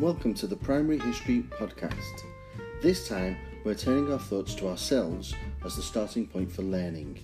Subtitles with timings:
[0.00, 2.24] welcome to the Primary History Podcast.
[2.80, 7.20] This time, we're turning our thoughts to ourselves as the starting point for learning.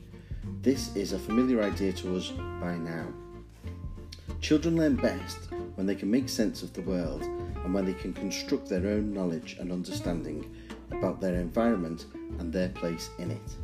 [0.60, 3.06] This is a familiar idea to us by now.
[4.42, 8.12] Children learn best when they can make sense of the world and when they can
[8.12, 10.54] construct their own knowledge and understanding
[10.90, 12.04] about their environment
[12.40, 13.56] and their place in it.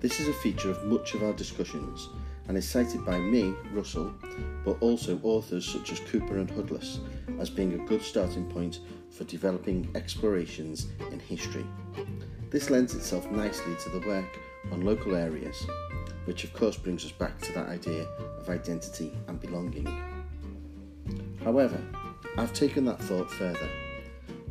[0.00, 2.08] This is a feature of much of our discussions
[2.48, 4.12] and is cited by me, Russell,
[4.64, 7.00] but also authors such as Cooper and Hoodless
[7.38, 8.80] as being a good starting point
[9.10, 11.66] for developing explorations in history.
[12.50, 14.38] This lends itself nicely to the work
[14.70, 15.66] on local areas,
[16.24, 18.04] which of course brings us back to that idea
[18.38, 19.88] of identity and belonging.
[21.42, 21.80] However,
[22.38, 23.68] I've taken that thought further.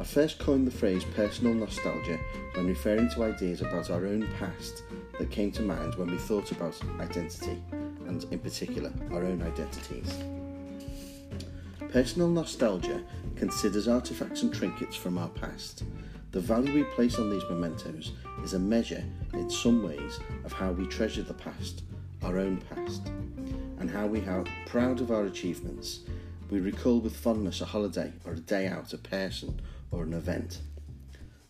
[0.04, 2.20] I first coined the phrase personal nostalgia
[2.56, 4.84] when referring to ideas about our own past
[5.18, 10.14] that came to mind when we thought about identity, and in particular, our own identities.
[11.88, 13.02] Personal nostalgia
[13.38, 15.86] considers artifacts and trinkets from our past.
[16.34, 18.12] The value we place on these mementos
[18.44, 21.84] is a measure, in some ways, of how we treasure the past,
[22.24, 23.08] our own past,
[23.80, 26.02] and how we are proud of our achievements.
[26.50, 29.62] We recall with fondness a holiday or a day out, a person
[29.94, 30.62] or an event.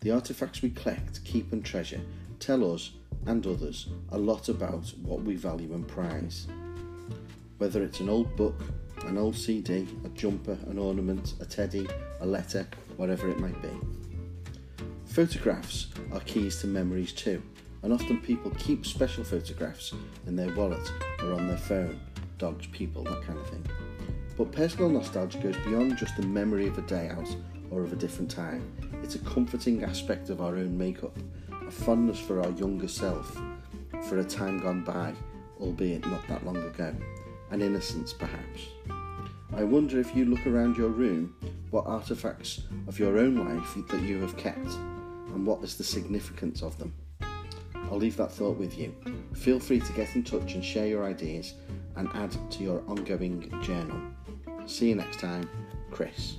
[0.01, 2.01] The artifacts we collect, keep, and treasure
[2.39, 2.91] tell us
[3.25, 6.47] and others a lot about what we value and prize.
[7.57, 8.59] Whether it's an old book,
[9.05, 11.87] an old CD, a jumper, an ornament, a teddy,
[12.19, 13.69] a letter, whatever it might be.
[15.05, 17.41] Photographs are keys to memories too,
[17.81, 19.93] and often people keep special photographs
[20.27, 20.91] in their wallet
[21.21, 21.99] or on their phone
[22.37, 23.65] dogs, people, that kind of thing.
[24.37, 27.33] But personal nostalgia goes beyond just the memory of a day out
[27.73, 28.71] or of a different time.
[29.03, 31.17] It's a comforting aspect of our own makeup,
[31.67, 33.41] a fondness for our younger self,
[34.07, 35.13] for a time gone by,
[35.59, 36.93] albeit not that long ago,
[37.51, 38.67] an innocence perhaps.
[39.55, 41.35] I wonder if you look around your room,
[41.71, 44.67] what artifacts of your own life that you have kept,
[45.33, 46.93] and what is the significance of them.
[47.75, 48.95] I'll leave that thought with you.
[49.33, 51.53] Feel free to get in touch and share your ideas
[51.95, 53.99] and add to your ongoing journal.
[54.65, 55.49] See you next time,
[55.91, 56.37] Chris.